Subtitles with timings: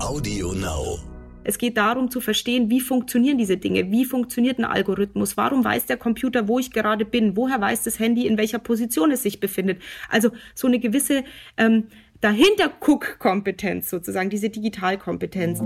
[0.00, 0.98] Audio Now.
[1.44, 5.86] Es geht darum zu verstehen, wie funktionieren diese Dinge, wie funktioniert ein Algorithmus, warum weiß
[5.86, 9.40] der Computer, wo ich gerade bin, woher weiß das Handy, in welcher Position es sich
[9.40, 9.80] befindet.
[10.08, 11.24] Also so eine gewisse
[11.56, 11.88] ähm,
[12.22, 15.60] Dahinter-Guck-Kompetenz sozusagen, diese Digitalkompetenz.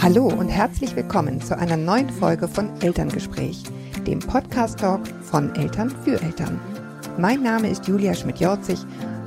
[0.00, 3.62] Hallo und herzlich willkommen zu einer neuen Folge von Elterngespräch,
[4.06, 6.60] dem Podcast-Talk von Eltern für Eltern.
[7.18, 8.78] Mein Name ist Julia Schmidt-Jorzig.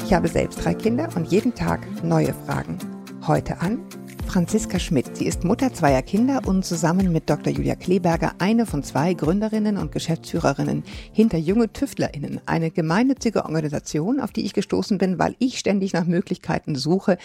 [0.06, 2.77] Ich habe selbst drei Kinder und jeden Tag neue Fragen.
[3.26, 3.80] Heute an
[4.27, 5.18] Franziska Schmidt.
[5.18, 7.52] Sie ist Mutter zweier Kinder und zusammen mit Dr.
[7.52, 14.32] Julia Kleberger eine von zwei Gründerinnen und Geschäftsführerinnen hinter Junge TüftlerInnen, eine gemeinnützige Organisation, auf
[14.32, 17.18] die ich gestoßen bin, weil ich ständig nach Möglichkeiten suche,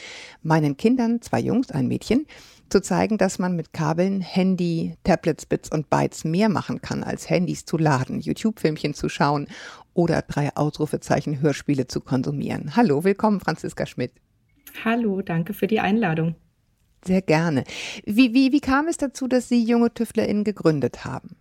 [0.43, 2.24] meinen Kindern, zwei Jungs, ein Mädchen,
[2.71, 7.29] zu zeigen, dass man mit Kabeln, Handy, Tablets, Bits und Bytes mehr machen kann, als
[7.29, 9.49] Handys zu laden, YouTube-Filmchen zu schauen
[9.95, 12.77] oder drei Ausrufezeichen Hörspiele zu konsumieren.
[12.77, 14.13] Hallo, willkommen, Franziska Schmidt.
[14.85, 16.37] Hallo, danke für die Einladung.
[17.05, 17.65] Sehr gerne.
[18.05, 21.37] Wie, wie, wie kam es dazu, dass Sie junge TüftlerInnen gegründet haben?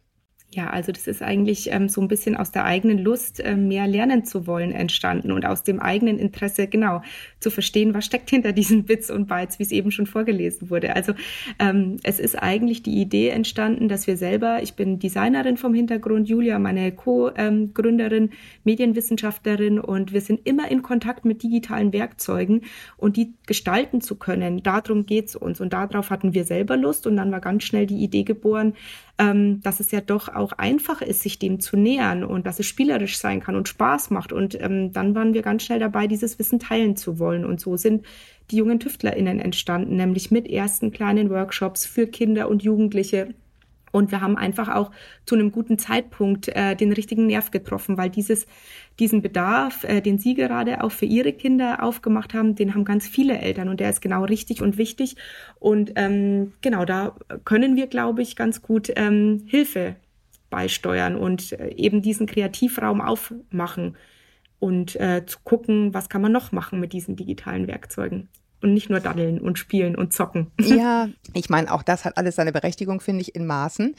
[0.51, 3.85] Ja, also das ist eigentlich ähm, so ein bisschen aus der eigenen Lust, äh, mehr
[3.85, 7.03] lernen zu wollen, entstanden und aus dem eigenen Interesse, genau,
[7.39, 10.95] zu verstehen, was steckt hinter diesen Bits und Bytes, wie es eben schon vorgelesen wurde.
[10.95, 11.13] Also
[11.59, 16.27] ähm, es ist eigentlich die Idee entstanden, dass wir selber, ich bin Designerin vom Hintergrund,
[16.27, 18.31] Julia, meine Co-Gründerin,
[18.63, 22.61] Medienwissenschaftlerin und wir sind immer in Kontakt mit digitalen Werkzeugen
[22.97, 24.63] und die gestalten zu können.
[24.63, 28.03] Darum geht's uns und darauf hatten wir selber Lust und dann war ganz schnell die
[28.03, 28.73] Idee geboren,
[29.19, 32.65] ähm, dass es ja doch auch einfach ist, sich dem zu nähern und dass es
[32.65, 34.33] spielerisch sein kann und Spaß macht.
[34.33, 37.45] Und ähm, dann waren wir ganz schnell dabei, dieses Wissen teilen zu wollen.
[37.45, 38.05] Und so sind
[38.51, 43.35] die jungen TüftlerInnen entstanden, nämlich mit ersten kleinen Workshops für Kinder und Jugendliche
[43.91, 44.91] und wir haben einfach auch
[45.25, 48.45] zu einem guten Zeitpunkt äh, den richtigen Nerv getroffen, weil dieses,
[48.99, 53.07] diesen Bedarf, äh, den Sie gerade auch für Ihre Kinder aufgemacht haben, den haben ganz
[53.07, 55.15] viele Eltern und der ist genau richtig und wichtig.
[55.59, 59.95] Und ähm, genau, da können wir, glaube ich, ganz gut ähm, Hilfe
[60.49, 63.97] beisteuern und äh, eben diesen Kreativraum aufmachen
[64.59, 68.29] und äh, zu gucken, was kann man noch machen mit diesen digitalen Werkzeugen
[68.61, 70.47] und nicht nur daddeln und spielen und zocken.
[70.69, 73.95] Ja, ich meine, auch das hat alles seine Berechtigung, finde ich, in Maßen.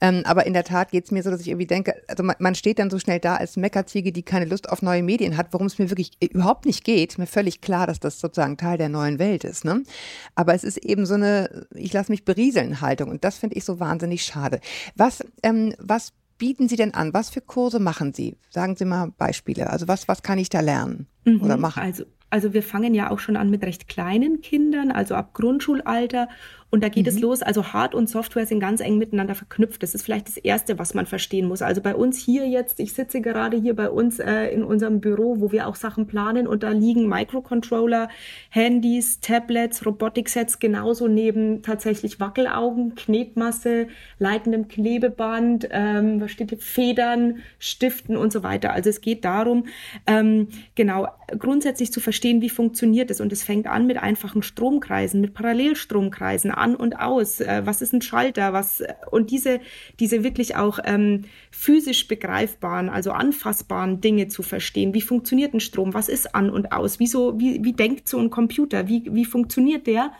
[0.00, 2.36] Ähm, aber in der Tat geht es mir so, dass ich irgendwie denke, also man,
[2.38, 5.48] man steht dann so schnell da als Meckerziege, die keine Lust auf neue Medien hat,
[5.52, 7.18] worum es mir wirklich überhaupt nicht geht.
[7.18, 9.64] Mir völlig klar, dass das sozusagen Teil der neuen Welt ist.
[9.64, 9.82] Ne?
[10.34, 13.64] Aber es ist eben so eine, ich lasse mich berieseln Haltung und das finde ich
[13.64, 14.60] so wahnsinnig schade.
[14.94, 17.14] Was, ähm, was bieten Sie denn an?
[17.14, 18.36] Was für Kurse machen Sie?
[18.50, 19.70] Sagen Sie mal Beispiele.
[19.70, 21.82] Also was, was kann ich da lernen mhm, oder machen?
[21.82, 26.28] Also also wir fangen ja auch schon an mit recht kleinen Kindern, also ab Grundschulalter
[26.72, 27.10] und da geht mhm.
[27.10, 27.42] es los.
[27.42, 29.82] Also Hard und Software sind ganz eng miteinander verknüpft.
[29.82, 31.60] Das ist vielleicht das Erste, was man verstehen muss.
[31.60, 35.38] Also bei uns hier jetzt, ich sitze gerade hier bei uns äh, in unserem Büro,
[35.38, 38.08] wo wir auch Sachen planen und da liegen Microcontroller,
[38.48, 43.88] Handys, Tablets, Robotiksets genauso neben tatsächlich Wackelaugen, Knetmasse,
[44.18, 48.72] leitendem Klebeband, ähm, was steht hier, Federn, Stiften und so weiter.
[48.72, 49.66] Also es geht darum,
[50.06, 51.06] ähm, genau
[51.38, 53.20] grundsätzlich zu verstehen, wie funktioniert es.
[53.20, 57.92] Und es fängt an mit einfachen Stromkreisen, mit Parallelstromkreisen an und aus, äh, was ist
[57.92, 59.60] ein Schalter, was und diese,
[60.00, 64.94] diese wirklich auch ähm, physisch begreifbaren, also anfassbaren Dinge zu verstehen.
[64.94, 65.92] Wie funktioniert ein Strom?
[65.92, 67.00] Was ist an und aus?
[67.00, 68.88] Wieso, wie, wie denkt so ein Computer?
[68.88, 70.12] Wie, wie funktioniert der?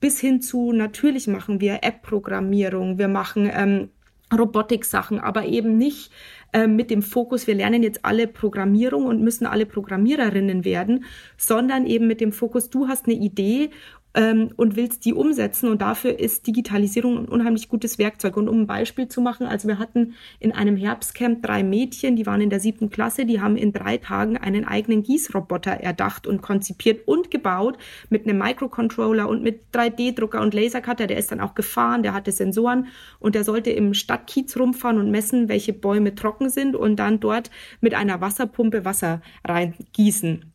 [0.00, 3.90] Bis hin zu, natürlich machen wir App-Programmierung, wir machen ähm,
[4.36, 6.10] Robotik-Sachen, aber eben nicht
[6.52, 11.04] äh, mit dem Fokus, wir lernen jetzt alle Programmierung und müssen alle Programmiererinnen werden,
[11.36, 13.70] sondern eben mit dem Fokus, du hast eine Idee
[14.14, 15.70] ähm, und willst die umsetzen.
[15.70, 18.36] Und dafür ist Digitalisierung ein unheimlich gutes Werkzeug.
[18.36, 22.26] Und um ein Beispiel zu machen, also wir hatten in einem Herbstcamp drei Mädchen, die
[22.26, 26.42] waren in der siebten Klasse, die haben in drei Tagen einen eigenen Gießroboter erdacht und
[26.42, 27.78] konzipiert und gebaut
[28.10, 31.06] mit einem Microcontroller und mit 3D-Drucker und Lasercutter.
[31.06, 35.10] Der ist dann auch gefahren, der hatte Sensoren und der sollte im Stadtkiez rumfahren und
[35.10, 37.50] messen, welche Bäume trocken sind und dann dort
[37.80, 40.52] mit einer Wasserpumpe Wasser reingießen.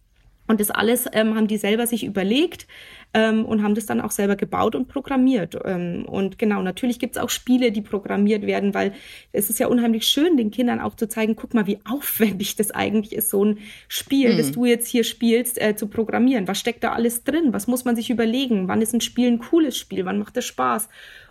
[0.47, 2.67] Und das alles ähm, haben die selber sich überlegt
[3.17, 5.57] ähm, und haben das dann auch selber gebaut und programmiert.
[5.65, 8.93] Ähm, und genau, natürlich gibt's auch Spiele, die programmiert werden, weil
[9.31, 12.69] es ist ja unheimlich schön, den Kindern auch zu zeigen, guck mal, wie aufwendig das
[12.69, 14.37] eigentlich ist, so ein Spiel, mhm.
[14.37, 16.47] das du jetzt hier spielst, äh, zu programmieren.
[16.47, 17.53] Was steckt da alles drin?
[17.53, 18.67] Was muss man sich überlegen?
[18.67, 20.05] Wann ist ein Spiel ein cooles Spiel?
[20.05, 20.87] Wann macht es Spaß?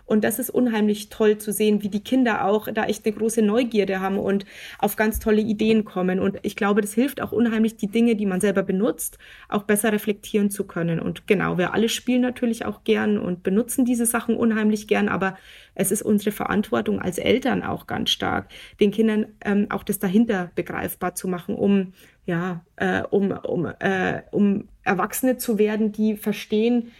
[0.07, 3.41] Und das ist unheimlich toll zu sehen, wie die Kinder auch da echt eine große
[3.41, 4.45] Neugierde haben und
[4.79, 6.19] auf ganz tolle Ideen kommen.
[6.19, 9.19] Und ich glaube, das hilft auch unheimlich, die Dinge, die man selber benutzt,
[9.49, 10.99] auch besser reflektieren zu können.
[10.99, 15.37] Und genau, wir alle spielen natürlich auch gern und benutzen diese Sachen unheimlich gern, aber
[15.75, 18.47] es ist unsere Verantwortung als Eltern auch ganz stark,
[18.79, 21.93] den Kindern ähm, auch das dahinter begreifbar zu machen, um
[22.25, 26.91] ja, äh, um, um, äh, um Erwachsene zu werden, die verstehen,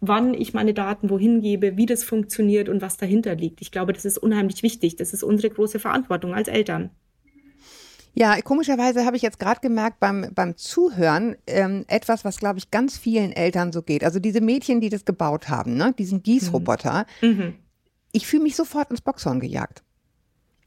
[0.00, 3.60] wann ich meine Daten wohin gebe, wie das funktioniert und was dahinter liegt.
[3.60, 4.96] Ich glaube, das ist unheimlich wichtig.
[4.96, 6.90] Das ist unsere große Verantwortung als Eltern.
[8.14, 12.70] Ja, komischerweise habe ich jetzt gerade gemerkt beim, beim Zuhören ähm, etwas, was, glaube ich,
[12.70, 14.02] ganz vielen Eltern so geht.
[14.02, 15.94] Also diese Mädchen, die das gebaut haben, ne?
[15.96, 17.06] diesen Gießroboter.
[17.20, 17.28] Mhm.
[17.28, 17.54] mhm.
[18.12, 19.84] Ich fühle mich sofort ins Boxhorn gejagt.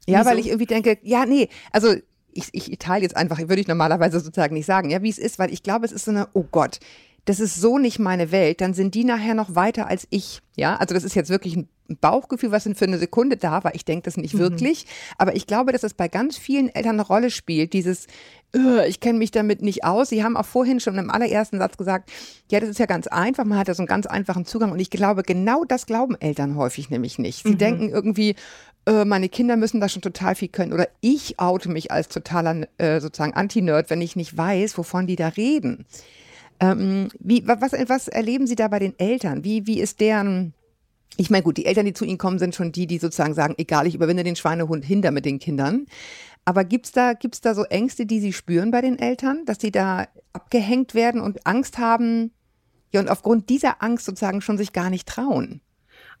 [0.06, 0.30] Ja, Wieso?
[0.30, 1.94] weil ich irgendwie denke, ja, nee, also
[2.32, 5.38] ich, ich teile jetzt einfach, würde ich normalerweise sozusagen nicht sagen, ja, wie es ist,
[5.38, 6.80] weil ich glaube, es ist so eine, oh Gott,
[7.24, 10.40] das ist so nicht meine Welt, dann sind die nachher noch weiter als ich.
[10.56, 11.68] Ja, also das ist jetzt wirklich ein
[12.00, 13.74] Bauchgefühl, was für eine Sekunde da war.
[13.74, 14.38] Ich denke das nicht mhm.
[14.40, 14.86] wirklich.
[15.18, 18.06] Aber ich glaube, dass es bei ganz vielen Eltern eine Rolle spielt, dieses,
[18.86, 20.10] ich kenne mich damit nicht aus.
[20.10, 22.10] Sie haben auch vorhin schon im allerersten Satz gesagt,
[22.50, 24.72] ja, das ist ja ganz einfach, man hat ja so einen ganz einfachen Zugang.
[24.72, 27.42] Und ich glaube, genau das glauben Eltern häufig nämlich nicht.
[27.42, 27.58] Sie mhm.
[27.58, 28.36] denken irgendwie,
[28.86, 30.72] äh, meine Kinder müssen da schon total viel können.
[30.72, 35.16] Oder ich oute mich als totaler äh, sozusagen Anti-Nerd, wenn ich nicht weiß, wovon die
[35.16, 35.86] da reden.
[36.60, 39.44] Ähm, wie, was, was erleben Sie da bei den Eltern?
[39.44, 40.54] Wie, wie ist deren,
[41.16, 43.54] ich meine, gut, die Eltern, die zu Ihnen kommen, sind schon die, die sozusagen sagen,
[43.58, 45.86] egal, ich überwinde den Schweinehund hinter mit den Kindern.
[46.44, 49.70] Aber gibt's da, gibt's da so Ängste, die Sie spüren bei den Eltern, dass sie
[49.70, 52.32] da abgehängt werden und Angst haben?
[52.92, 55.60] Ja, und aufgrund dieser Angst sozusagen schon sich gar nicht trauen.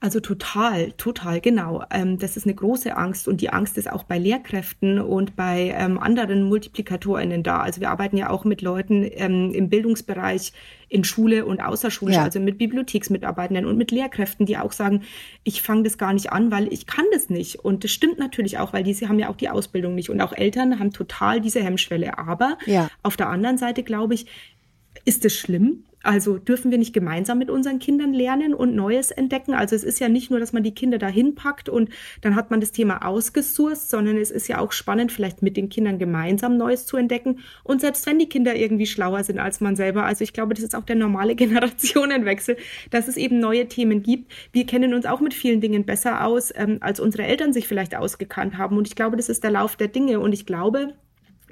[0.00, 1.84] Also total, total, genau.
[1.90, 5.74] Ähm, das ist eine große Angst und die Angst ist auch bei Lehrkräften und bei
[5.76, 7.60] ähm, anderen MultiplikatorInnen da.
[7.60, 10.52] Also wir arbeiten ja auch mit Leuten ähm, im Bildungsbereich
[10.88, 12.22] in Schule und außerschulisch, ja.
[12.22, 15.02] also mit Bibliotheksmitarbeitenden und mit Lehrkräften, die auch sagen,
[15.42, 17.56] ich fange das gar nicht an, weil ich kann das nicht.
[17.56, 20.10] Und das stimmt natürlich auch, weil diese haben ja auch die Ausbildung nicht.
[20.10, 22.18] Und auch Eltern haben total diese Hemmschwelle.
[22.18, 22.88] Aber ja.
[23.02, 24.26] auf der anderen Seite, glaube ich,
[25.04, 29.54] ist es schlimm, also dürfen wir nicht gemeinsam mit unseren Kindern lernen und Neues entdecken?
[29.54, 31.88] Also es ist ja nicht nur, dass man die Kinder dahin packt und
[32.20, 35.70] dann hat man das Thema ausgesourced, sondern es ist ja auch spannend, vielleicht mit den
[35.70, 37.40] Kindern gemeinsam Neues zu entdecken.
[37.62, 40.62] Und selbst wenn die Kinder irgendwie schlauer sind als man selber, also ich glaube, das
[40.62, 42.58] ist auch der normale Generationenwechsel,
[42.90, 44.30] dass es eben neue Themen gibt.
[44.52, 47.96] Wir kennen uns auch mit vielen Dingen besser aus, ähm, als unsere Eltern sich vielleicht
[47.96, 48.76] ausgekannt haben.
[48.76, 50.20] Und ich glaube, das ist der Lauf der Dinge.
[50.20, 50.92] Und ich glaube,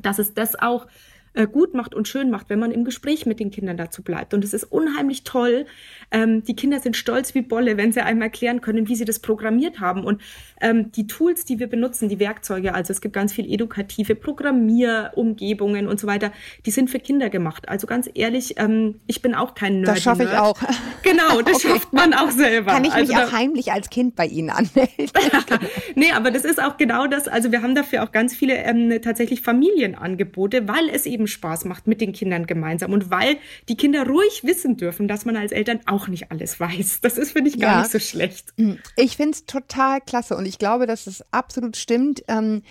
[0.02, 0.86] dass es das auch
[1.34, 4.34] äh, gut macht und schön macht, wenn man im Gespräch mit den Kindern dazu bleibt.
[4.34, 5.66] Und es ist unheimlich toll.
[6.10, 9.18] Ähm, die Kinder sind stolz wie Bolle, wenn sie einem erklären können, wie sie das
[9.18, 10.04] programmiert haben.
[10.04, 10.20] Und
[10.60, 15.88] ähm, die Tools, die wir benutzen, die Werkzeuge, also es gibt ganz viel edukative Programmierumgebungen
[15.88, 16.32] und so weiter,
[16.66, 17.68] die sind für Kinder gemacht.
[17.68, 19.96] Also ganz ehrlich, ähm, ich bin auch kein Nerd.
[19.96, 20.58] Das schaffe ich auch.
[21.02, 21.68] Genau, das okay.
[21.68, 22.72] schafft man auch selber.
[22.72, 25.10] Kann ich also mich auch heimlich als Kind bei Ihnen anmelden?
[25.94, 27.28] nee, aber das ist auch genau das.
[27.28, 31.64] Also wir haben dafür auch ganz viele ähm, tatsächlich Familienangebote, weil es eben eben Spaß
[31.64, 33.36] macht mit den Kindern gemeinsam und weil
[33.68, 37.00] die Kinder ruhig wissen dürfen, dass man als Eltern auch nicht alles weiß.
[37.00, 37.78] Das ist, finde ich, gar ja.
[37.80, 38.52] nicht so schlecht.
[38.56, 42.22] Mm, ich finde es total klasse und ich glaube, dass es absolut stimmt.
[42.28, 42.62] Ähm,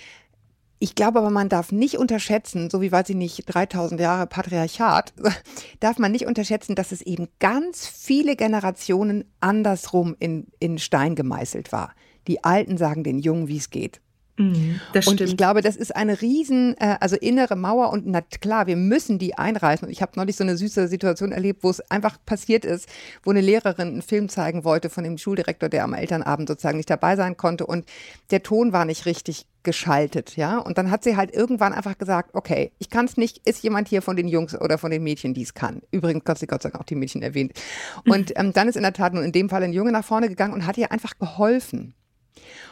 [0.80, 5.13] ich glaube aber, man darf nicht unterschätzen, so wie weiß ich nicht, 3000 Jahre Patriarchat,
[5.80, 11.71] darf man nicht unterschätzen, dass es eben ganz viele Generationen andersrum in, in Stein gemeißelt
[11.71, 11.94] war.
[12.27, 14.01] Die Alten sagen den Jungen, wie es geht.
[14.41, 18.21] Mhm, das und ich glaube, das ist eine riesen, äh, also innere Mauer und na
[18.21, 19.88] klar, wir müssen die einreißen.
[19.88, 22.88] Und ich habe neulich so eine süße Situation erlebt, wo es einfach passiert ist,
[23.23, 26.89] wo eine Lehrerin einen Film zeigen wollte von dem Schuldirektor, der am Elternabend sozusagen nicht
[26.89, 27.85] dabei sein konnte und
[28.31, 30.57] der Ton war nicht richtig geschaltet, ja.
[30.57, 33.87] Und dann hat sie halt irgendwann einfach gesagt, okay, ich kann es nicht, ist jemand
[33.87, 35.81] hier von den Jungs oder von den Mädchen, die es kann.
[35.91, 37.54] Übrigens, Gott sei Gott sei Dank auch die Mädchen erwähnt.
[38.06, 40.30] Und ähm, dann ist in der Tat nur in dem Fall ein Junge nach vorne
[40.30, 41.94] gegangen und hat ihr einfach geholfen.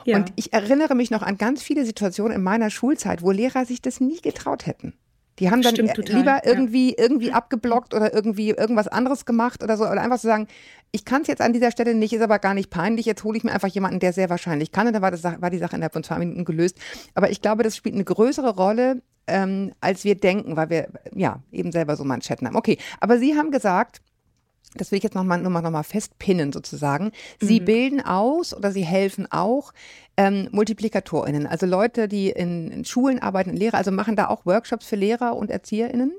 [0.06, 0.18] Ja.
[0.18, 3.82] Und ich erinnere mich noch an ganz viele Situationen in meiner Schulzeit, wo Lehrer sich
[3.82, 4.94] das nie getraut hätten.
[5.40, 6.96] Die haben dann Stimmt, lieber irgendwie, ja.
[6.98, 9.86] irgendwie abgeblockt oder irgendwie irgendwas anderes gemacht oder so.
[9.86, 10.48] Oder einfach zu so sagen,
[10.92, 13.06] ich kann es jetzt an dieser Stelle nicht, ist aber gar nicht peinlich.
[13.06, 14.88] Jetzt hole ich mir einfach jemanden, der sehr wahrscheinlich kann.
[14.88, 16.78] Und dann war, das, war die Sache innerhalb von zwei Minuten gelöst.
[17.14, 21.42] Aber ich glaube, das spielt eine größere Rolle, ähm, als wir denken, weil wir ja
[21.52, 22.58] eben selber so Manschetten haben.
[22.58, 24.02] Okay, aber Sie haben gesagt,
[24.76, 27.12] das will ich jetzt nochmal noch mal, noch mal festpinnen sozusagen.
[27.40, 27.66] Sie mhm.
[27.66, 29.74] bilden aus oder sie helfen auch
[30.18, 34.86] ähm, MultiplikatorInnen, also Leute, die in, in Schulen arbeiten, Lehrer, also machen da auch Workshops
[34.86, 36.12] für Lehrer und ErzieherInnen?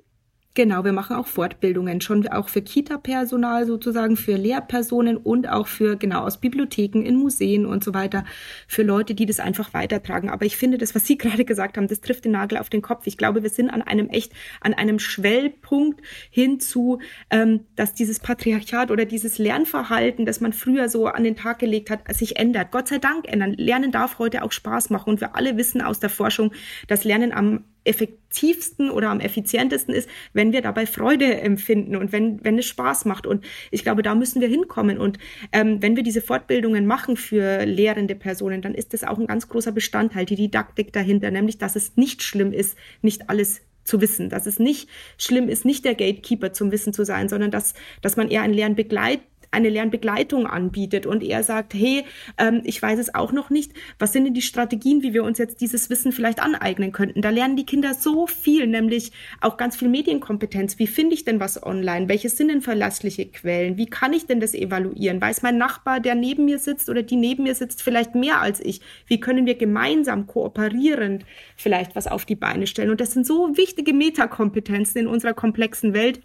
[0.54, 5.95] Genau, wir machen auch Fortbildungen, schon auch für Kita-Personal sozusagen, für Lehrpersonen und auch für,
[5.95, 8.25] genau, aus Bibliotheken, in Museen und so weiter,
[8.66, 10.28] für Leute, die das einfach weitertragen.
[10.28, 12.83] Aber ich finde, das, was Sie gerade gesagt haben, das trifft den Nagel auf den
[12.83, 13.07] Kopf.
[13.07, 16.99] Ich glaube, wir sind an einem echt, an einem Schwellpunkt hinzu,
[17.30, 21.90] ähm, dass dieses Patriarchat oder dieses Lernverhalten, das man früher so an den Tag gelegt
[21.90, 22.73] hat, sich ändert.
[22.73, 23.52] Gott sei Dank ändern.
[23.52, 25.11] Lernen darf heute auch Spaß machen.
[25.11, 26.52] Und wir alle wissen aus der Forschung,
[26.88, 32.44] dass Lernen am effektivsten oder am effizientesten ist, wenn wir dabei Freude empfinden und wenn,
[32.44, 33.26] wenn es Spaß macht.
[33.26, 34.99] Und ich glaube, da müssen wir hinkommen.
[34.99, 35.18] Und
[35.52, 39.49] ähm, wenn wir diese Fortbildungen machen für lehrende Personen, dann ist das auch ein ganz
[39.49, 44.28] großer Bestandteil, die Didaktik dahinter, nämlich, dass es nicht schlimm ist, nicht alles zu wissen,
[44.28, 48.16] dass es nicht schlimm ist, nicht der Gatekeeper zum Wissen zu sein, sondern dass, dass
[48.16, 49.20] man eher ein Lernbegleit
[49.50, 52.04] eine Lernbegleitung anbietet und er sagt, hey,
[52.38, 55.38] ähm, ich weiß es auch noch nicht, was sind denn die Strategien, wie wir uns
[55.38, 57.23] jetzt dieses Wissen vielleicht aneignen könnten?
[57.23, 60.78] Da lernen die Kinder so viel, nämlich auch ganz viel Medienkompetenz.
[60.78, 62.09] Wie finde ich denn was online?
[62.09, 63.76] Welches sind denn verlässliche Quellen?
[63.76, 65.21] Wie kann ich denn das evaluieren?
[65.21, 68.61] Weiß mein Nachbar, der neben mir sitzt oder die neben mir sitzt, vielleicht mehr als
[68.61, 68.80] ich?
[69.07, 71.25] Wie können wir gemeinsam kooperierend
[71.57, 72.90] vielleicht was auf die Beine stellen?
[72.90, 76.21] Und das sind so wichtige Metakompetenzen in unserer komplexen Welt,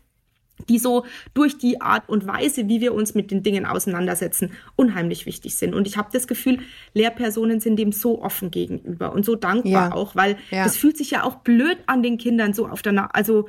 [0.69, 5.25] die so durch die Art und Weise, wie wir uns mit den Dingen auseinandersetzen, unheimlich
[5.25, 5.73] wichtig sind.
[5.73, 6.59] Und ich habe das Gefühl,
[6.93, 9.91] Lehrpersonen sind dem so offen gegenüber und so dankbar ja.
[9.91, 10.63] auch, weil ja.
[10.63, 13.47] das fühlt sich ja auch blöd an den Kindern so auf der, Na also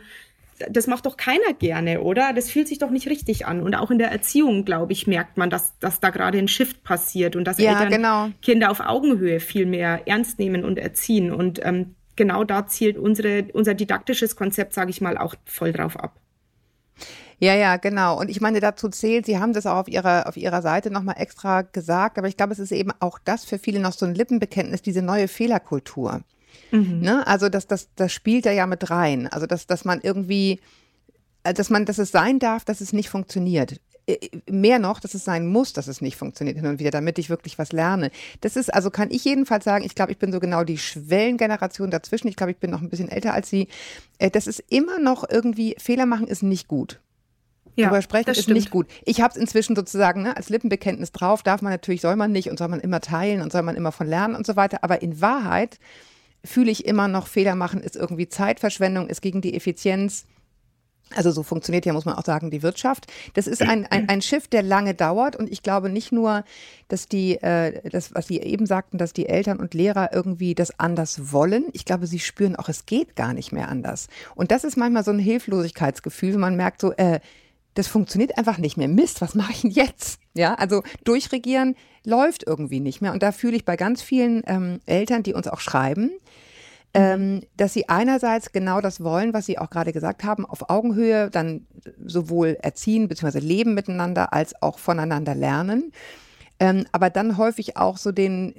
[0.71, 2.33] das macht doch keiner gerne, oder?
[2.33, 3.61] Das fühlt sich doch nicht richtig an.
[3.61, 6.83] Und auch in der Erziehung, glaube ich, merkt man, dass, dass da gerade ein Shift
[6.83, 8.31] passiert und dass ja, Eltern genau.
[8.43, 11.31] Kinder auf Augenhöhe viel mehr ernst nehmen und erziehen.
[11.31, 15.99] Und ähm, genau da zielt unsere, unser didaktisches Konzept, sage ich mal, auch voll drauf
[15.99, 16.19] ab.
[17.39, 18.19] Ja, ja, genau.
[18.19, 21.17] Und ich meine, dazu zählt, Sie haben das auch auf Ihrer, auf Ihrer Seite nochmal
[21.19, 24.15] extra gesagt, aber ich glaube, es ist eben auch das für viele noch so ein
[24.15, 26.23] Lippenbekenntnis, diese neue Fehlerkultur.
[26.71, 27.01] Mhm.
[27.01, 27.27] Ne?
[27.27, 29.27] Also das, das, das spielt da ja mit rein.
[29.27, 30.61] Also dass, dass man irgendwie,
[31.43, 34.99] äh, dass man, dass es sein darf, dass es nicht funktioniert äh, äh, mehr noch,
[34.99, 37.73] dass es sein muss, dass es nicht funktioniert hin und wieder, damit ich wirklich was
[37.73, 38.11] lerne.
[38.41, 41.91] Das ist, also kann ich jedenfalls sagen, ich glaube, ich bin so genau die Schwellengeneration
[41.91, 42.29] dazwischen.
[42.29, 43.69] Ich glaube, ich bin noch ein bisschen älter als Sie.
[44.33, 47.01] Das ist immer noch irgendwie, Fehler machen ist nicht gut.
[47.77, 48.57] Ja, Darüber sprechen ist stimmt.
[48.57, 48.87] nicht gut.
[49.05, 52.49] Ich habe es inzwischen sozusagen ne, als Lippenbekenntnis drauf, darf man natürlich, soll man nicht
[52.51, 54.79] und soll man immer teilen und soll man immer von lernen und so weiter.
[54.83, 55.79] Aber in Wahrheit
[56.43, 60.25] fühle ich immer noch, Fehler machen ist irgendwie Zeitverschwendung, ist gegen die Effizienz.
[61.15, 63.07] Also so funktioniert ja, muss man auch sagen, die Wirtschaft.
[63.35, 66.45] Das ist ein, ein, ein Schiff, der lange dauert und ich glaube nicht nur,
[66.89, 70.81] dass die, äh, das, was Sie eben sagten, dass die Eltern und Lehrer irgendwie das
[70.81, 71.67] anders wollen.
[71.75, 74.09] Ich glaube, sie spüren auch, es geht gar nicht mehr anders.
[74.35, 77.21] Und das ist manchmal so ein Hilflosigkeitsgefühl, man merkt so, äh,
[77.77, 78.89] das funktioniert einfach nicht mehr.
[78.89, 80.19] Mist, was mache ich denn jetzt?
[80.35, 83.13] Ja, also durchregieren läuft irgendwie nicht mehr.
[83.13, 86.11] Und da fühle ich bei ganz vielen ähm, Eltern, die uns auch schreiben,
[86.95, 91.31] ähm, dass sie einerseits genau das wollen, was Sie auch gerade gesagt haben, auf Augenhöhe
[91.31, 91.67] dann
[92.05, 93.41] sowohl erziehen bzw.
[93.41, 95.93] leben miteinander als auch voneinander lernen,
[96.59, 98.55] ähm, aber dann häufig auch so den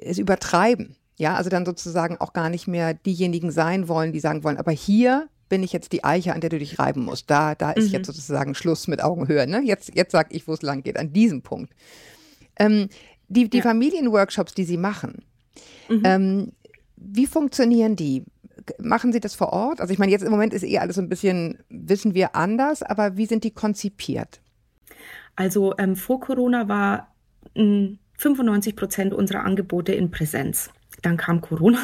[0.00, 0.96] es übertreiben.
[1.16, 4.72] Ja, also dann sozusagen auch gar nicht mehr diejenigen sein wollen, die sagen wollen, aber
[4.72, 7.30] hier bin ich jetzt die Eiche, an der du dich reiben musst.
[7.30, 7.92] Da, da ist mhm.
[7.92, 9.46] jetzt sozusagen Schluss mit Augenhöhe.
[9.46, 9.62] Ne?
[9.64, 11.72] Jetzt, jetzt sag ich, wo es lang geht, an diesem Punkt.
[12.58, 12.88] Ähm,
[13.28, 13.62] die die ja.
[13.62, 15.24] Familienworkshops, die Sie machen,
[15.88, 16.02] mhm.
[16.04, 16.52] ähm,
[16.96, 18.24] wie funktionieren die?
[18.80, 19.80] Machen Sie das vor Ort?
[19.80, 22.82] Also ich meine, jetzt im Moment ist eh alles so ein bisschen, wissen wir anders,
[22.82, 24.40] aber wie sind die konzipiert?
[25.36, 27.14] Also ähm, vor Corona war
[27.54, 30.70] 95 Prozent unserer Angebote in Präsenz
[31.02, 31.78] dann kam Corona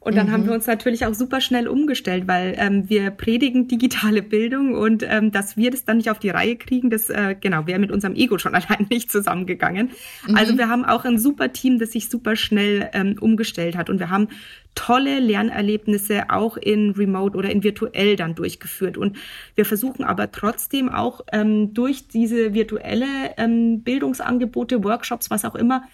[0.00, 0.32] und dann mhm.
[0.32, 5.02] haben wir uns natürlich auch super schnell umgestellt, weil ähm, wir predigen digitale Bildung und
[5.08, 7.90] ähm, dass wir das dann nicht auf die Reihe kriegen, das äh, genau wäre mit
[7.90, 9.90] unserem Ego schon allein nicht zusammengegangen.
[10.26, 10.36] Mhm.
[10.36, 13.98] Also wir haben auch ein super Team, das sich super schnell ähm, umgestellt hat und
[13.98, 14.28] wir haben
[14.74, 19.16] tolle Lernerlebnisse auch in Remote oder in virtuell dann durchgeführt und
[19.56, 25.84] wir versuchen aber trotzdem auch ähm, durch diese virtuelle ähm, Bildungsangebote, Workshops, was auch immer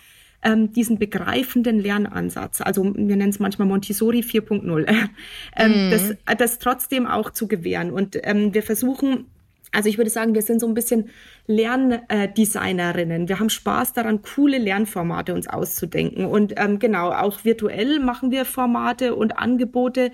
[0.43, 4.87] ähm, diesen begreifenden Lernansatz, also wir nennen es manchmal Montessori 4.0,
[5.57, 5.91] ähm, mm.
[5.91, 7.91] das, das trotzdem auch zu gewähren.
[7.91, 9.27] Und ähm, wir versuchen
[9.73, 11.11] also ich würde sagen, wir sind so ein bisschen
[11.47, 13.29] Lerndesignerinnen.
[13.29, 16.27] Wir haben Spaß daran, coole Lernformate uns auszudenken.
[16.27, 20.11] Und ähm, genau, auch virtuell machen wir Formate und Angebote,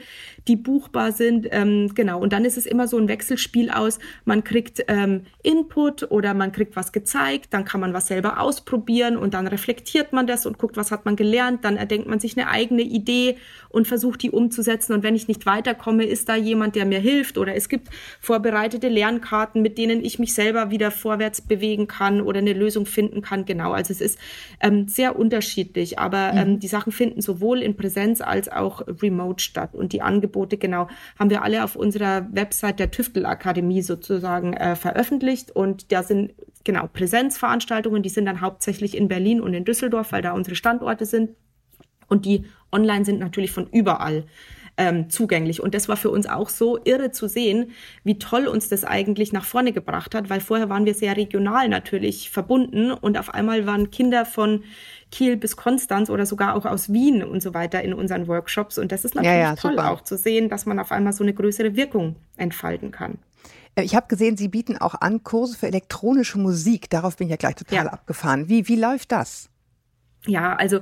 [0.48, 1.48] die buchbar sind.
[1.50, 3.98] Ähm, genau, und dann ist es immer so ein Wechselspiel aus.
[4.24, 9.16] Man kriegt ähm, Input oder man kriegt was gezeigt, dann kann man was selber ausprobieren
[9.16, 11.64] und dann reflektiert man das und guckt, was hat man gelernt.
[11.64, 13.38] Dann erdenkt man sich eine eigene Idee
[13.70, 14.92] und versucht, die umzusetzen.
[14.92, 17.88] Und wenn ich nicht weiterkomme, ist da jemand, der mir hilft oder es gibt
[18.20, 23.22] vorbereitete Lernkarten mit denen ich mich selber wieder vorwärts bewegen kann oder eine Lösung finden
[23.22, 23.44] kann.
[23.44, 24.18] Genau, also es ist
[24.60, 26.60] ähm, sehr unterschiedlich, aber ähm, mhm.
[26.60, 29.74] die Sachen finden sowohl in Präsenz als auch remote statt.
[29.74, 30.88] Und die Angebote, genau,
[31.18, 35.50] haben wir alle auf unserer Website der Tüftelakademie sozusagen äh, veröffentlicht.
[35.50, 40.22] Und da sind genau Präsenzveranstaltungen, die sind dann hauptsächlich in Berlin und in Düsseldorf, weil
[40.22, 41.30] da unsere Standorte sind.
[42.08, 44.24] Und die online sind natürlich von überall
[44.82, 45.62] ähm, zugänglich.
[45.62, 47.70] Und das war für uns auch so irre zu sehen,
[48.02, 51.68] wie toll uns das eigentlich nach vorne gebracht hat, weil vorher waren wir sehr regional
[51.68, 54.64] natürlich verbunden und auf einmal waren Kinder von
[55.12, 58.76] Kiel bis Konstanz oder sogar auch aus Wien und so weiter in unseren Workshops.
[58.76, 59.92] Und das ist natürlich ja, ja, toll super.
[59.92, 63.18] auch zu sehen, dass man auf einmal so eine größere Wirkung entfalten kann.
[63.76, 66.90] Äh, ich habe gesehen, Sie bieten auch an Kurse für elektronische Musik.
[66.90, 67.92] Darauf bin ich ja gleich total ja.
[67.92, 68.48] abgefahren.
[68.48, 69.48] Wie, wie läuft das?
[70.26, 70.80] Ja, also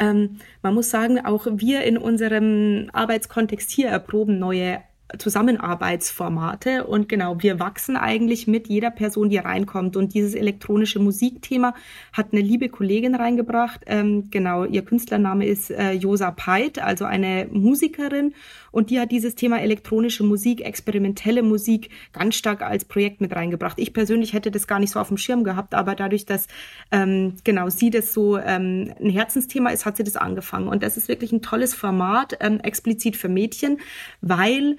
[0.00, 4.82] ähm, man muss sagen, auch wir in unserem Arbeitskontext hier erproben neue
[5.18, 11.74] Zusammenarbeitsformate und genau, wir wachsen eigentlich mit jeder Person, die reinkommt und dieses elektronische Musikthema
[12.12, 13.82] hat eine liebe Kollegin reingebracht.
[13.86, 18.34] Ähm, genau, ihr Künstlername ist äh, Josa Peit, also eine Musikerin
[18.70, 23.78] und die hat dieses Thema elektronische Musik, experimentelle Musik ganz stark als Projekt mit reingebracht.
[23.78, 26.46] Ich persönlich hätte das gar nicht so auf dem Schirm gehabt, aber dadurch, dass
[26.92, 30.96] ähm, genau sie das so ähm, ein Herzensthema ist, hat sie das angefangen und das
[30.96, 33.78] ist wirklich ein tolles Format, ähm, explizit für Mädchen,
[34.20, 34.76] weil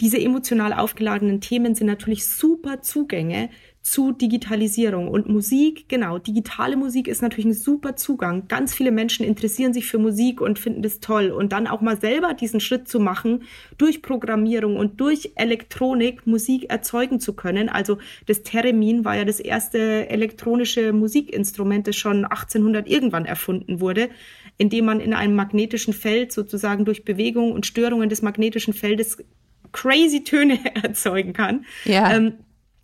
[0.00, 3.50] diese emotional aufgeladenen Themen sind natürlich super Zugänge
[3.84, 8.48] zu Digitalisierung und Musik, genau, digitale Musik ist natürlich ein super Zugang.
[8.48, 12.00] Ganz viele Menschen interessieren sich für Musik und finden das toll und dann auch mal
[12.00, 13.42] selber diesen Schritt zu machen,
[13.76, 17.68] durch Programmierung und durch Elektronik Musik erzeugen zu können.
[17.68, 24.08] Also das Theremin war ja das erste elektronische Musikinstrument, das schon 1800 irgendwann erfunden wurde,
[24.56, 29.18] indem man in einem magnetischen Feld sozusagen durch Bewegung und Störungen des magnetischen Feldes
[29.74, 31.66] crazy Töne erzeugen kann.
[31.84, 32.10] Ja.
[32.10, 32.38] Ähm,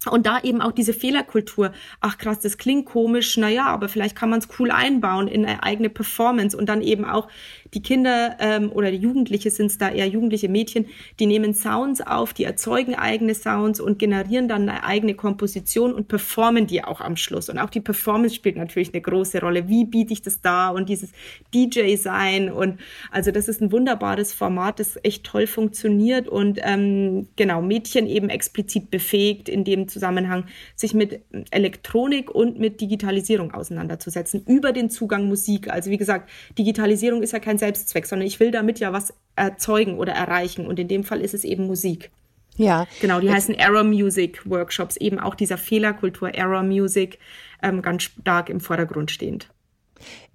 [0.08, 1.72] und da eben auch diese Fehlerkultur.
[2.00, 5.62] Ach krass, das klingt komisch, naja, aber vielleicht kann man es cool einbauen in eine
[5.62, 7.28] eigene Performance und dann eben auch
[7.74, 10.86] die Kinder ähm, oder die Jugendliche sind es da eher jugendliche Mädchen,
[11.18, 16.08] die nehmen Sounds auf, die erzeugen eigene Sounds und generieren dann eine eigene Komposition und
[16.08, 17.50] performen die auch am Schluss.
[17.50, 19.68] Und auch die Performance spielt natürlich eine große Rolle.
[19.68, 21.10] Wie biete ich das da und dieses
[21.54, 22.80] DJ-Sein und
[23.10, 28.30] also das ist ein wunderbares Format, das echt toll funktioniert und ähm, genau Mädchen eben
[28.30, 30.44] explizit befähigt in dem Zusammenhang,
[30.74, 31.20] sich mit
[31.50, 35.70] Elektronik und mit Digitalisierung auseinanderzusetzen über den Zugang Musik.
[35.70, 39.98] Also wie gesagt, Digitalisierung ist ja kein Selbstzweck, sondern ich will damit ja was erzeugen
[39.98, 40.66] oder erreichen.
[40.66, 42.10] Und in dem Fall ist es eben Musik.
[42.56, 42.86] Ja.
[43.00, 47.18] Genau, die Jetzt, heißen Error Music Workshops, eben auch dieser Fehlerkultur Error Music
[47.62, 49.48] ähm, ganz stark im Vordergrund stehend.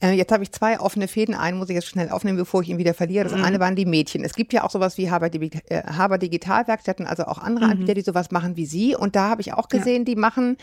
[0.02, 1.36] Äh, jetzt habe ich zwei offene Fäden.
[1.36, 3.24] Einen muss ich jetzt schnell aufnehmen, bevor ich ihn wieder verliere.
[3.24, 3.44] Das mhm.
[3.44, 4.24] eine waren die Mädchen.
[4.24, 7.72] Es gibt ja auch sowas wie Haber, äh, Haber Digitalwerkstätten, also auch andere mhm.
[7.72, 8.96] Anbieter, die sowas machen wie Sie.
[8.96, 10.06] Und da habe ich auch gesehen, ja.
[10.06, 10.58] die machen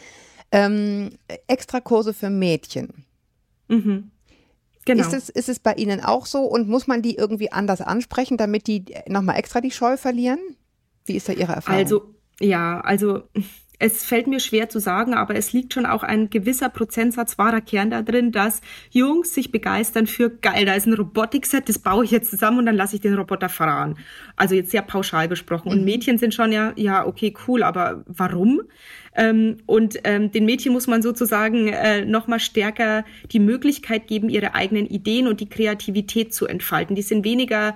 [0.50, 1.10] ähm,
[1.46, 3.04] extra Kurse für Mädchen.
[3.68, 4.10] Mhm.
[4.84, 5.00] Genau.
[5.00, 8.36] Ist es, ist es bei Ihnen auch so und muss man die irgendwie anders ansprechen,
[8.36, 10.40] damit die nochmal extra die Scheu verlieren?
[11.04, 11.78] Wie ist da Ihre Erfahrung?
[11.78, 13.22] Also, ja, also
[13.82, 17.60] es fällt mir schwer zu sagen, aber es liegt schon auch ein gewisser Prozentsatz wahrer
[17.60, 22.04] Kern da drin, dass Jungs sich begeistern für geil, da ist ein Robotikset, das baue
[22.04, 23.98] ich jetzt zusammen und dann lasse ich den Roboter fahren.
[24.36, 25.68] Also jetzt sehr pauschal gesprochen.
[25.68, 25.84] Und mhm.
[25.84, 28.62] Mädchen sind schon ja, ja, okay, cool, aber warum?
[29.16, 34.54] Ähm, und ähm, den Mädchen muss man sozusagen äh, nochmal stärker die Möglichkeit geben, ihre
[34.54, 36.94] eigenen Ideen und die Kreativität zu entfalten.
[36.94, 37.74] Die sind weniger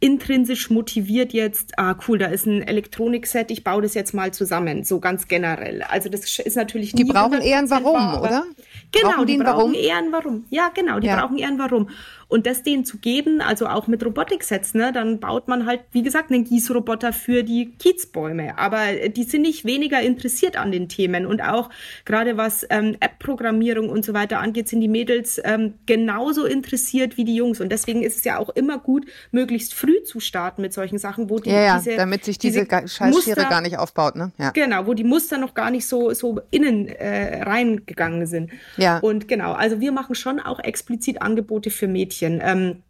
[0.00, 4.84] intrinsisch motiviert jetzt, ah cool, da ist ein Elektronikset, ich baue das jetzt mal zusammen,
[4.84, 5.82] so ganz generell.
[5.82, 8.44] Also das ist natürlich Die brauchen eher ein Warum, oder?
[8.92, 9.74] Genau, brauchen die, die brauchen Warum?
[9.74, 10.44] eher ein Warum.
[10.50, 11.20] Ja, genau, die ja.
[11.20, 11.88] brauchen eher ein Warum.
[12.28, 16.02] Und das denen zu geben, also auch mit Robotik-Sets, ne, dann baut man halt, wie
[16.02, 18.58] gesagt, einen Gießroboter für die Kiezbäume.
[18.58, 21.24] Aber die sind nicht weniger interessiert an den Themen.
[21.24, 21.70] Und auch
[22.04, 27.24] gerade was ähm, App-Programmierung und so weiter angeht, sind die Mädels ähm, genauso interessiert wie
[27.24, 27.62] die Jungs.
[27.62, 31.30] Und deswegen ist es ja auch immer gut, möglichst früh zu starten mit solchen Sachen,
[31.30, 34.32] wo die ja, ja, diese, damit sich diese, diese Scheißschere gar nicht aufbaut, ne?
[34.38, 34.50] Ja.
[34.50, 38.50] Genau, wo die Muster noch gar nicht so so innen äh, reingegangen sind.
[38.76, 38.98] Ja.
[38.98, 42.40] Und genau, also wir machen schon auch explizit Angebote für Mädchen.
[42.42, 42.82] Ähm,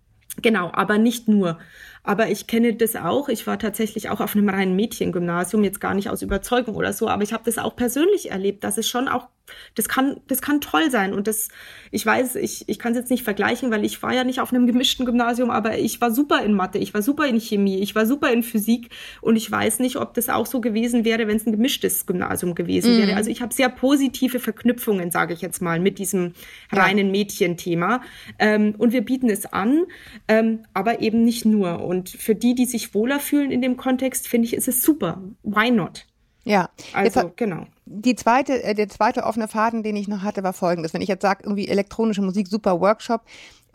[0.43, 1.59] Genau, aber nicht nur.
[2.05, 3.29] Aber ich kenne das auch.
[3.29, 7.09] Ich war tatsächlich auch auf einem reinen Mädchengymnasium, jetzt gar nicht aus Überzeugung oder so,
[7.09, 9.29] aber ich habe das auch persönlich erlebt, dass es schon auch,
[9.75, 11.13] das kann, das kann toll sein.
[11.15, 11.49] Und das,
[11.91, 14.53] ich weiß, ich, ich kann es jetzt nicht vergleichen, weil ich war ja nicht auf
[14.53, 17.95] einem gemischten Gymnasium, aber ich war super in Mathe, ich war super in Chemie, ich
[17.95, 21.37] war super in Physik und ich weiß nicht, ob das auch so gewesen wäre, wenn
[21.37, 22.99] es ein gemischtes Gymnasium gewesen mhm.
[22.99, 23.17] wäre.
[23.17, 26.33] Also ich habe sehr positive Verknüpfungen, sage ich jetzt mal, mit diesem
[26.73, 28.03] reinen Mädchenthema.
[28.39, 29.85] Ähm, und wir bieten es an,
[30.27, 31.85] ähm, aber eben nicht nur.
[31.85, 35.23] Und für die, die sich wohler fühlen in dem Kontext, finde ich, ist es super.
[35.43, 36.08] Why not?
[36.49, 37.67] Ja, also hat, genau.
[37.85, 40.95] Die zweite, äh, der zweite offene Faden, den ich noch hatte, war folgendes.
[40.95, 43.23] Wenn ich jetzt sage, irgendwie elektronische Musik, super Workshop,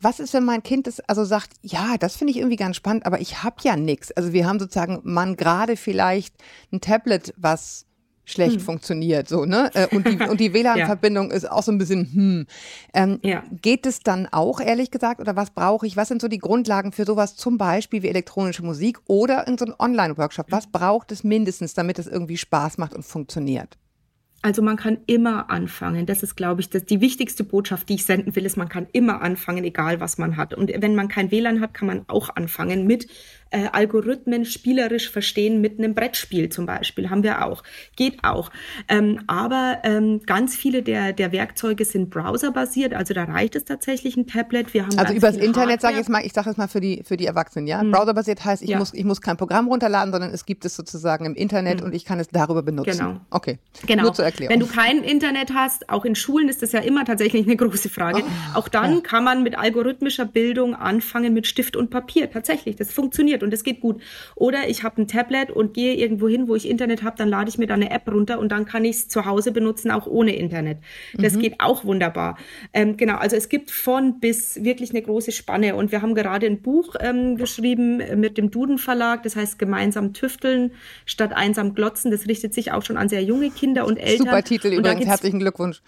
[0.01, 3.05] was ist, wenn mein Kind das also sagt, ja, das finde ich irgendwie ganz spannend,
[3.05, 4.11] aber ich habe ja nichts.
[4.11, 6.35] Also wir haben sozusagen man gerade vielleicht
[6.71, 7.85] ein Tablet, was
[8.25, 8.61] schlecht hm.
[8.61, 9.69] funktioniert, so, ne?
[9.73, 11.35] Äh, und die, und die WLAN-Verbindung ja.
[11.35, 12.45] ist auch so ein bisschen, hm.
[12.93, 13.43] Ähm, ja.
[13.61, 15.97] Geht es dann auch, ehrlich gesagt, oder was brauche ich?
[15.97, 19.65] Was sind so die Grundlagen für sowas, zum Beispiel wie elektronische Musik oder in so
[19.65, 20.47] einem Online-Workshop?
[20.49, 23.77] Was braucht es mindestens, damit es irgendwie Spaß macht und funktioniert?
[24.45, 26.05] Also man kann immer anfangen.
[26.05, 28.87] Das ist, glaube ich, das, die wichtigste Botschaft, die ich senden will, ist, man kann
[28.91, 30.53] immer anfangen, egal was man hat.
[30.53, 33.07] Und wenn man kein WLAN hat, kann man auch anfangen mit
[33.53, 37.09] äh, Algorithmen spielerisch verstehen mit einem Brettspiel zum Beispiel.
[37.09, 37.63] Haben wir auch.
[37.95, 38.51] Geht auch.
[38.89, 44.17] Ähm, aber ähm, ganz viele der, der Werkzeuge sind browserbasiert, also da reicht es tatsächlich
[44.17, 44.73] ein Tablet.
[44.73, 47.03] Wir haben also übers Internet sage ich jetzt mal, ich sage es mal für die,
[47.05, 47.81] für die Erwachsenen, ja.
[47.81, 47.91] Hm.
[47.91, 48.79] Browserbasiert heißt, ich, ja.
[48.79, 51.87] muss, ich muss kein Programm runterladen, sondern es gibt es sozusagen im Internet hm.
[51.87, 52.97] und ich kann es darüber benutzen.
[52.97, 53.21] Genau.
[53.29, 53.59] Okay.
[53.85, 54.03] Genau.
[54.03, 54.51] Nur zur Erklärung.
[54.51, 57.89] Wenn du kein Internet hast, auch in Schulen ist das ja immer tatsächlich eine große
[57.89, 58.23] Frage.
[58.23, 59.01] Oh, auch dann ja.
[59.01, 62.31] kann man mit algorithmischer Bildung anfangen mit Stift und Papier.
[62.31, 64.01] Tatsächlich, das funktioniert und es geht gut.
[64.35, 67.49] Oder ich habe ein Tablet und gehe irgendwo hin, wo ich Internet habe, dann lade
[67.49, 70.07] ich mir da eine App runter und dann kann ich es zu Hause benutzen, auch
[70.07, 70.79] ohne Internet.
[71.13, 71.39] Das mhm.
[71.39, 72.37] geht auch wunderbar.
[72.73, 75.75] Ähm, genau, also es gibt von bis wirklich eine große Spanne.
[75.75, 80.13] Und wir haben gerade ein Buch ähm, geschrieben mit dem Duden Verlag, das heißt gemeinsam
[80.13, 80.71] tüfteln
[81.05, 82.11] statt einsam glotzen.
[82.11, 84.27] Das richtet sich auch schon an sehr junge Kinder und Eltern.
[84.27, 85.81] Super Titel übrigens, herzlichen Glückwunsch.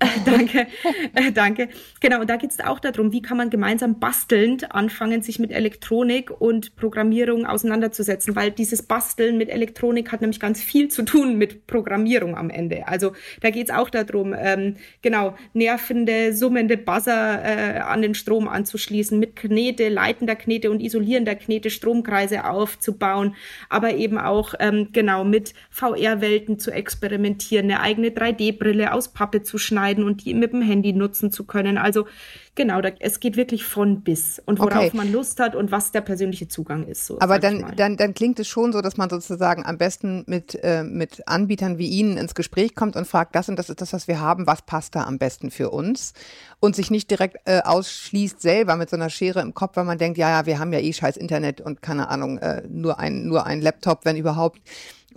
[0.24, 0.66] danke,
[1.14, 1.68] äh, danke.
[2.00, 5.52] Genau, und da geht es auch darum, wie kann man gemeinsam bastelnd anfangen, sich mit
[5.52, 11.36] Elektronik und Programmierung auseinanderzusetzen, weil dieses Basteln mit Elektronik hat nämlich ganz viel zu tun
[11.36, 12.88] mit Programmierung am Ende.
[12.88, 18.48] Also da geht es auch darum, ähm, genau, nervende, summende Buzzer äh, an den Strom
[18.48, 23.34] anzuschließen, mit Knete, leitender Knete und isolierender Knete Stromkreise aufzubauen,
[23.68, 29.58] aber eben auch ähm, genau mit VR-Welten zu experimentieren, eine eigene 3D-Brille aus Pappe zu
[29.58, 31.78] schneiden schneiden und die mit dem Handy nutzen zu können.
[31.78, 32.06] Also
[32.54, 34.96] genau, da, es geht wirklich von bis und worauf okay.
[34.96, 37.06] man Lust hat und was der persönliche Zugang ist.
[37.06, 40.58] So, Aber dann, dann, dann klingt es schon so, dass man sozusagen am besten mit,
[40.62, 43.92] äh, mit Anbietern wie Ihnen ins Gespräch kommt und fragt, das und das ist das,
[43.92, 46.12] was wir haben, was passt da am besten für uns?
[46.60, 49.98] Und sich nicht direkt äh, ausschließt selber mit so einer Schere im Kopf, weil man
[49.98, 53.26] denkt, ja, ja, wir haben ja eh scheiß Internet und keine Ahnung, äh, nur ein,
[53.26, 54.60] nur ein Laptop, wenn überhaupt.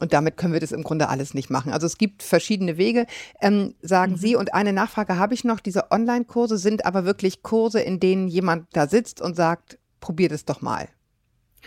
[0.03, 1.71] Und damit können wir das im Grunde alles nicht machen.
[1.71, 3.05] Also es gibt verschiedene Wege,
[3.39, 4.17] ähm, sagen mhm.
[4.17, 4.35] Sie.
[4.35, 5.61] Und eine Nachfrage habe ich noch.
[5.61, 10.43] Diese Online-Kurse sind aber wirklich Kurse, in denen jemand da sitzt und sagt, probiert es
[10.43, 10.89] doch mal.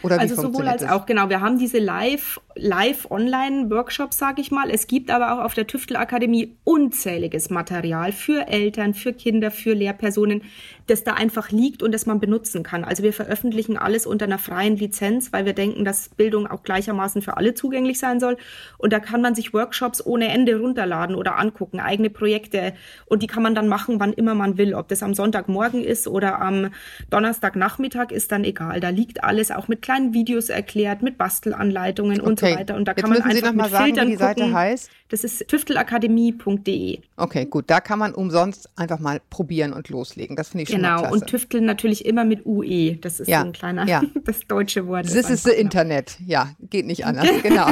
[0.02, 0.90] Oder also sowohl als das?
[0.90, 1.30] auch, genau.
[1.30, 4.70] Wir haben diese Live, Live-Online-Workshops, sage ich mal.
[4.70, 10.42] Es gibt aber auch auf der Tüftelakademie unzähliges Material für Eltern, für Kinder, für Lehrpersonen,
[10.86, 12.84] das da einfach liegt und das man benutzen kann.
[12.84, 17.22] Also wir veröffentlichen alles unter einer freien Lizenz, weil wir denken, dass Bildung auch gleichermaßen
[17.22, 18.36] für alle zugänglich sein soll.
[18.78, 22.72] Und da kann man sich Workshops ohne Ende runterladen oder angucken, eigene Projekte.
[23.04, 24.74] Und die kann man dann machen, wann immer man will.
[24.74, 26.70] Ob das am Sonntagmorgen ist oder am
[27.10, 28.80] Donnerstagnachmittag, ist dann egal.
[28.80, 32.28] Da liegt alles auch mit kleinen Videos erklärt, mit Bastelanleitungen okay.
[32.28, 32.76] und so weiter.
[32.76, 34.54] Und da Jetzt kann man einfach mal sagen, Filtern wie die Seite gucken.
[34.54, 34.90] heißt.
[35.08, 37.00] Das ist tüftelakademie.de.
[37.16, 37.64] Okay, gut.
[37.68, 40.36] Da kann man umsonst einfach mal probieren und loslegen.
[40.36, 42.96] Das finde ich schon Genau, und tüfteln natürlich immer mit UE.
[42.96, 43.40] Das ist ja.
[43.40, 44.02] so ein kleiner, ja.
[44.24, 45.06] das deutsche Wort.
[45.06, 46.18] Das ist das Internet.
[46.26, 47.28] Ja, geht nicht anders.
[47.42, 47.66] Genau.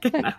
[0.00, 0.32] genau.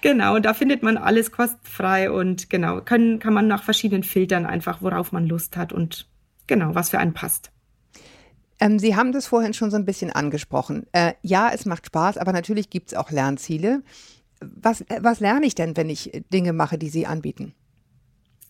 [0.00, 4.46] Genau, und da findet man alles kostenfrei und genau, kann, kann man nach verschiedenen Filtern
[4.46, 6.06] einfach, worauf man Lust hat und
[6.46, 7.50] genau, was für einen passt.
[8.60, 10.86] Ähm, Sie haben das vorhin schon so ein bisschen angesprochen.
[10.92, 13.82] Äh, ja, es macht Spaß, aber natürlich gibt es auch Lernziele.
[14.40, 17.54] Was, äh, was lerne ich denn, wenn ich Dinge mache, die Sie anbieten?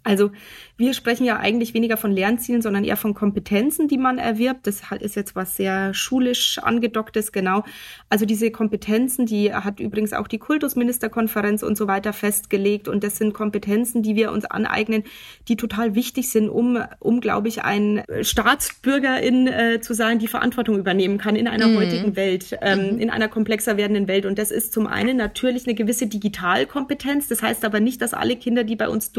[0.07, 0.31] Also
[0.77, 4.67] wir sprechen ja eigentlich weniger von Lernzielen, sondern eher von Kompetenzen, die man erwirbt.
[4.67, 7.65] Das ist jetzt was sehr schulisch angedocktes, genau.
[8.09, 12.87] Also diese Kompetenzen, die hat übrigens auch die Kultusministerkonferenz und so weiter festgelegt.
[12.87, 15.03] Und das sind Kompetenzen, die wir uns aneignen,
[15.49, 20.79] die total wichtig sind, um, um glaube ich, ein Staatsbürgerin äh, zu sein, die Verantwortung
[20.79, 21.79] übernehmen kann in einer mhm.
[21.79, 23.01] heutigen Welt, ähm, mhm.
[23.01, 24.25] in einer komplexer werdenden Welt.
[24.25, 27.27] Und das ist zum einen natürlich eine gewisse Digitalkompetenz.
[27.27, 29.11] Das heißt aber nicht, dass alle Kinder, die bei uns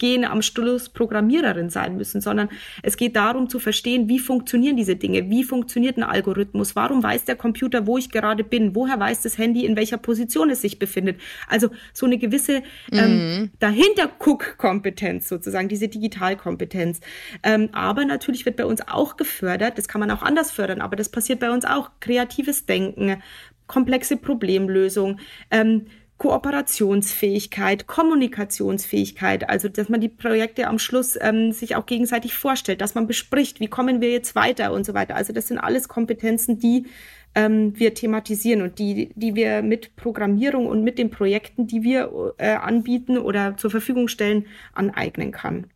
[0.00, 2.48] durchgehen, am Schluss Programmiererin sein müssen, sondern
[2.82, 7.24] es geht darum zu verstehen, wie funktionieren diese Dinge, wie funktioniert ein Algorithmus, warum weiß
[7.24, 10.78] der Computer, wo ich gerade bin, woher weiß das Handy, in welcher Position es sich
[10.78, 11.20] befindet.
[11.48, 13.50] Also so eine gewisse ähm, mhm.
[13.58, 17.00] Dahinter-Guck-Kompetenz sozusagen, diese Digitalkompetenz.
[17.42, 20.96] Ähm, aber natürlich wird bei uns auch gefördert, das kann man auch anders fördern, aber
[20.96, 23.22] das passiert bei uns auch, kreatives Denken,
[23.66, 25.86] komplexe Problemlösung, ähm,
[26.20, 32.94] Kooperationsfähigkeit, Kommunikationsfähigkeit, also dass man die Projekte am Schluss ähm, sich auch gegenseitig vorstellt, dass
[32.94, 35.16] man bespricht, wie kommen wir jetzt weiter und so weiter.
[35.16, 36.84] Also das sind alles Kompetenzen, die
[37.34, 42.34] ähm, wir thematisieren und die, die wir mit Programmierung und mit den Projekten, die wir
[42.36, 45.70] äh, anbieten oder zur Verfügung stellen, aneignen kann.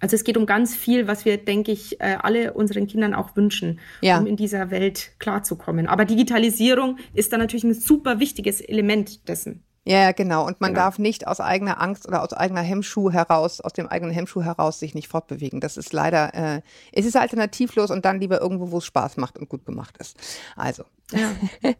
[0.00, 3.36] Also es geht um ganz viel, was wir, denke ich, äh, alle unseren Kindern auch
[3.36, 4.18] wünschen, ja.
[4.18, 5.86] um in dieser Welt klarzukommen.
[5.86, 9.62] Aber Digitalisierung ist da natürlich ein super wichtiges Element dessen.
[9.84, 10.46] Ja, genau.
[10.46, 10.84] Und man genau.
[10.84, 14.78] darf nicht aus eigener Angst oder aus eigener Hemmschuh heraus, aus dem eigenen Hemmschuh heraus
[14.78, 15.60] sich nicht fortbewegen.
[15.60, 16.60] Das ist leider, äh,
[16.92, 20.18] es ist alternativlos und dann lieber irgendwo, wo es Spaß macht und gut gemacht ist.
[20.54, 21.30] Also, ja.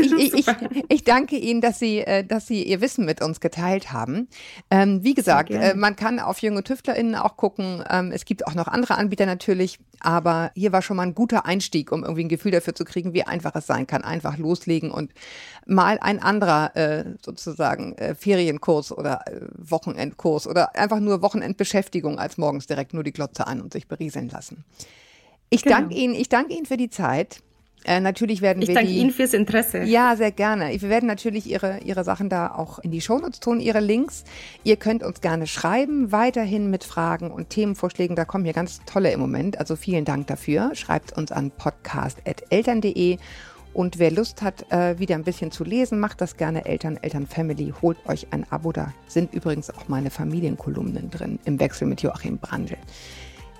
[0.00, 0.46] ich, ich, ich,
[0.88, 4.28] ich, danke Ihnen, dass Sie, äh, dass Sie Ihr Wissen mit uns geteilt haben.
[4.70, 7.84] Ähm, wie gesagt, äh, man kann auf junge TüftlerInnen auch gucken.
[7.88, 11.46] Ähm, es gibt auch noch andere Anbieter natürlich, aber hier war schon mal ein guter
[11.46, 14.02] Einstieg, um irgendwie ein Gefühl dafür zu kriegen, wie einfach es sein kann.
[14.02, 15.12] Einfach loslegen und
[15.66, 22.38] mal ein anderer äh, sozusagen äh, Ferienkurs oder äh, Wochenendkurs oder einfach nur Wochenendbeschäftigung als
[22.38, 24.64] morgens direkt nur die Glotze an und sich berieseln lassen.
[25.50, 25.76] Ich genau.
[25.76, 27.42] danke Ihnen, ich danke Ihnen für die Zeit.
[27.84, 28.72] Äh, natürlich werden ich wir.
[28.72, 29.82] Ich danke die, Ihnen fürs Interesse.
[29.82, 30.70] Ja, sehr gerne.
[30.70, 34.24] Wir werden natürlich Ihre, Ihre Sachen da auch in die Shownotes tun, Ihre Links.
[34.64, 38.16] Ihr könnt uns gerne schreiben, weiterhin mit Fragen und Themenvorschlägen.
[38.16, 39.58] Da kommen hier ganz tolle im Moment.
[39.58, 40.72] Also vielen Dank dafür.
[40.74, 43.18] Schreibt uns an podcast.eltern.de.
[43.72, 47.26] Und wer Lust hat, äh, wieder ein bisschen zu lesen, macht das gerne Eltern, Eltern
[47.26, 47.72] Family.
[47.80, 48.72] Holt euch ein Abo.
[48.72, 52.76] Da sind übrigens auch meine Familienkolumnen drin im Wechsel mit Joachim Brandl.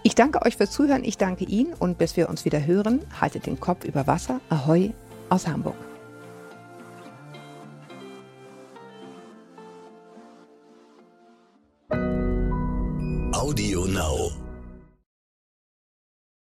[0.02, 3.46] Ich danke euch fürs Zuhören, ich danke Ihnen und bis wir uns wieder hören, haltet
[3.46, 4.40] den Kopf über Wasser.
[4.48, 4.92] Ahoi
[5.28, 5.76] aus Hamburg.
[13.32, 14.49] Audio Now.